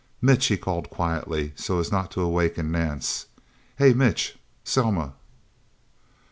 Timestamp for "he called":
0.47-0.89